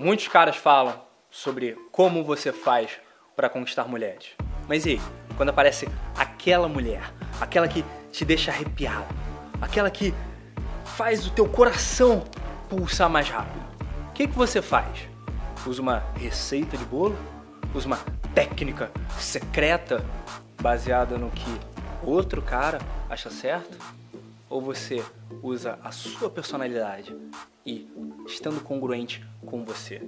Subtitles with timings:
[0.00, 0.94] Muitos caras falam
[1.30, 2.92] sobre como você faz
[3.36, 4.30] para conquistar mulheres.
[4.66, 5.00] Mas e aí,
[5.36, 9.14] quando aparece aquela mulher, aquela que te deixa arrepiado,
[9.60, 10.14] aquela que
[10.96, 12.24] faz o teu coração
[12.70, 13.62] pulsar mais rápido,
[14.08, 15.06] o que, que você faz?
[15.66, 17.18] Usa uma receita de bolo?
[17.74, 17.98] Usa uma
[18.34, 20.02] técnica secreta
[20.62, 21.60] baseada no que
[22.02, 22.78] outro cara
[23.10, 23.76] acha certo?
[24.48, 25.04] Ou você
[25.42, 27.14] usa a sua personalidade
[27.66, 27.86] e
[28.26, 30.02] estando congruente com você?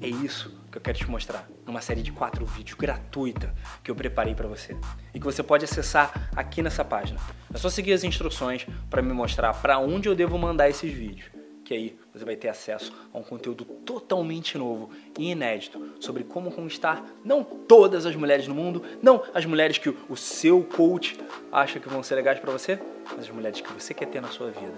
[0.00, 3.94] É isso que eu quero te mostrar numa série de quatro vídeos gratuita que eu
[3.94, 4.76] preparei para você
[5.14, 7.18] e que você pode acessar aqui nessa página.
[7.52, 11.30] É só seguir as instruções para me mostrar para onde eu devo mandar esses vídeos
[11.66, 14.88] que aí você vai ter acesso a um conteúdo totalmente novo
[15.18, 19.92] e inédito sobre como conquistar não todas as mulheres no mundo, não as mulheres que
[20.08, 21.18] o seu coach
[21.50, 22.78] acha que vão ser legais para você,
[23.10, 24.76] mas as mulheres que você quer ter na sua vida.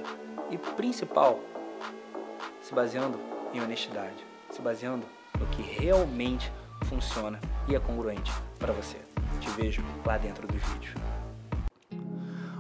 [0.50, 1.38] E principal,
[2.68, 3.18] se baseando
[3.54, 5.06] em honestidade, se baseando
[5.40, 6.52] no que realmente
[6.84, 8.98] funciona e é congruente para você.
[9.41, 10.92] Te vejo lá dentro dos vídeos.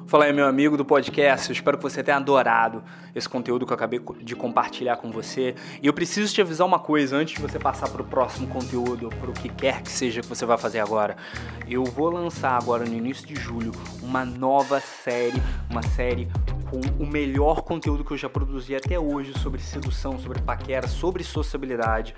[0.06, 1.50] Fala aí, meu amigo do podcast.
[1.50, 2.82] Eu espero que você tenha adorado
[3.14, 5.54] esse conteúdo que eu acabei de compartilhar com você.
[5.82, 9.10] E eu preciso te avisar uma coisa antes de você passar para o próximo conteúdo,
[9.10, 11.18] para o que quer que seja que você vai fazer agora.
[11.68, 16.26] Eu vou lançar agora no início de julho uma nova série, uma série
[16.70, 21.24] com o melhor conteúdo que eu já produzi até hoje sobre sedução, sobre paquera, sobre
[21.24, 22.14] sociabilidade,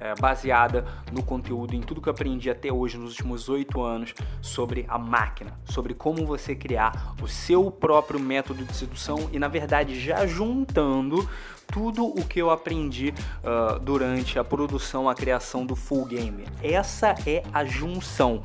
[0.00, 4.14] é, baseada no conteúdo, em tudo que eu aprendi até hoje nos últimos oito anos
[4.40, 9.48] sobre a máquina, sobre como você criar o seu próprio método de sedução e, na
[9.48, 11.28] verdade, já juntando
[11.68, 16.44] tudo o que eu aprendi uh, durante a produção, a criação do Full Game.
[16.62, 18.42] Essa é a junção.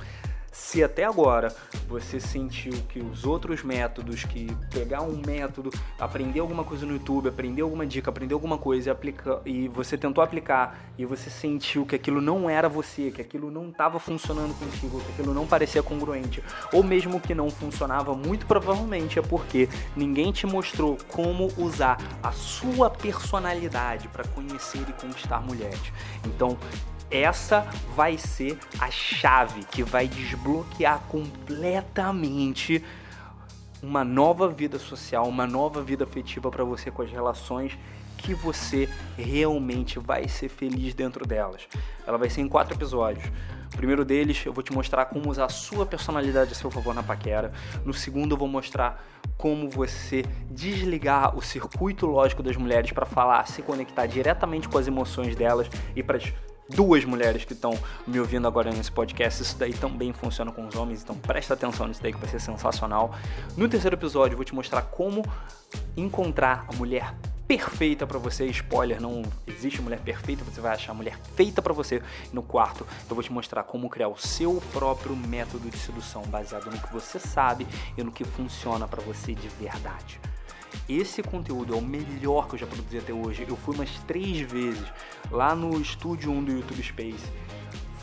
[0.51, 1.55] Se até agora
[1.87, 7.29] você sentiu que os outros métodos, que pegar um método, aprender alguma coisa no YouTube,
[7.29, 11.85] aprender alguma dica, aprender alguma coisa e, aplica, e você tentou aplicar e você sentiu
[11.85, 15.83] que aquilo não era você, que aquilo não estava funcionando contigo, que aquilo não parecia
[15.83, 21.97] congruente, ou mesmo que não funcionava, muito provavelmente é porque ninguém te mostrou como usar
[22.23, 25.93] a sua personalidade para conhecer e conquistar mulheres.
[26.25, 26.57] Então,
[27.09, 27.61] essa
[27.95, 32.83] vai ser a chave que vai desbloquear completamente
[33.81, 37.77] uma nova vida social, uma nova vida afetiva para você com as relações
[38.17, 41.67] que você realmente vai ser feliz dentro delas.
[42.05, 43.23] Ela vai ser em quatro episódios.
[43.73, 46.95] O primeiro deles, eu vou te mostrar como usar a sua personalidade a seu favor
[46.95, 47.53] na paquera.
[47.85, 49.05] No segundo, eu vou mostrar
[49.37, 54.87] como você desligar o circuito lógico das mulheres para falar, se conectar diretamente com as
[54.87, 56.17] emoções delas e para
[56.69, 59.41] duas mulheres que estão me ouvindo agora nesse podcast.
[59.41, 62.39] Isso daí também funciona com os homens, então presta atenção nisso daí que vai ser
[62.39, 63.13] sensacional.
[63.55, 65.23] No terceiro episódio, eu vou te mostrar como
[65.95, 67.13] encontrar a mulher
[67.47, 68.45] perfeita para você.
[68.47, 72.01] Spoiler, não existe mulher perfeita, você vai achar a mulher feita para você.
[72.33, 76.69] No quarto, eu vou te mostrar como criar o seu próprio método de sedução baseado
[76.69, 77.65] no que você sabe
[77.97, 80.19] e no que funciona para você de verdade.
[80.87, 83.45] Esse conteúdo é o melhor que eu já produzi até hoje.
[83.47, 84.85] Eu fui umas três vezes
[85.31, 87.31] lá no estúdio 1 do YouTube Space.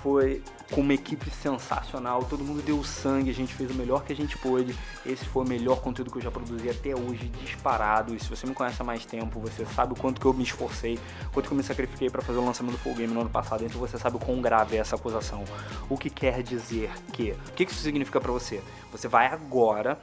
[0.03, 4.13] Foi com uma equipe sensacional, todo mundo deu sangue, a gente fez o melhor que
[4.13, 4.77] a gente pôde.
[5.07, 8.15] Esse foi o melhor conteúdo que eu já produzi até hoje, disparado.
[8.15, 10.43] E se você me conhece há mais tempo, você sabe o quanto que eu me
[10.43, 10.99] esforcei,
[11.33, 13.65] quanto que eu me sacrifiquei para fazer o lançamento do Full Game no ano passado.
[13.65, 15.45] Então você sabe o quão grave é essa acusação.
[15.89, 17.31] O que quer dizer que?
[17.49, 18.63] O que isso significa para você?
[18.93, 19.99] Você vai agora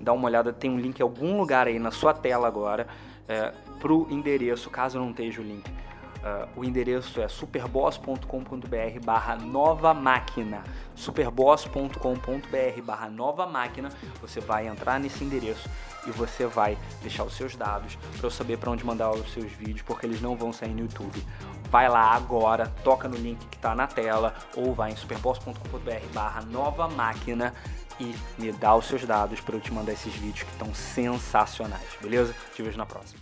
[0.00, 2.86] dá uma olhada, tem um link em algum lugar aí na sua tela agora
[3.28, 5.68] é, para o endereço, caso não esteja o link.
[6.18, 10.64] Uh, o endereço é superboss.com.br barra nova máquina.
[10.96, 13.88] superboss.com.br barra nova máquina.
[14.20, 15.70] Você vai entrar nesse endereço
[16.08, 19.52] e você vai deixar os seus dados para eu saber para onde mandar os seus
[19.52, 21.24] vídeos porque eles não vão sair no YouTube
[21.70, 26.42] vai lá agora, toca no link que está na tela ou vai em superboss.com.br barra
[26.42, 27.54] nova máquina
[28.00, 31.96] e me dá os seus dados para eu te mandar esses vídeos que estão sensacionais,
[32.00, 32.34] beleza?
[32.54, 33.20] Te vejo na próxima.